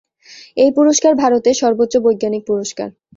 এই 0.57 0.69
পুরস্কার 0.77 1.13
ভারতের 1.15 1.55
সর্বোচ্চ 1.61 1.93
বৈজ্ঞানিক 1.97 2.43
পুরস্কার। 2.47 2.87